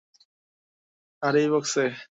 [1.23, 1.85] আর ওই বক্সে?